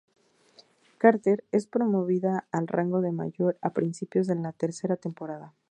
Carter 0.97 1.43
es 1.51 1.67
promovida 1.67 2.47
al 2.51 2.67
rango 2.67 3.01
de 3.01 3.11
Mayor 3.11 3.59
a 3.61 3.69
principios 3.69 4.25
de 4.25 4.33
la 4.33 4.51
tercera 4.51 4.95
temporada. 4.95 5.53